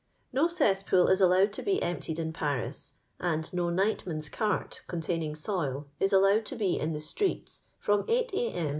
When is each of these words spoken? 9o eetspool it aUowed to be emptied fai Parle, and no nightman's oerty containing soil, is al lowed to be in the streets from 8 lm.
9o 0.33 0.45
eetspool 0.59 1.09
it 1.11 1.19
aUowed 1.19 1.51
to 1.53 1.61
be 1.61 1.79
emptied 1.83 2.17
fai 2.17 2.31
Parle, 2.31 2.71
and 3.19 3.53
no 3.53 3.69
nightman's 3.69 4.31
oerty 4.31 4.79
containing 4.87 5.35
soil, 5.35 5.89
is 5.99 6.11
al 6.11 6.21
lowed 6.21 6.43
to 6.43 6.55
be 6.55 6.79
in 6.79 6.93
the 6.93 6.99
streets 7.01 7.61
from 7.77 8.03
8 8.07 8.31
lm. 8.31 8.69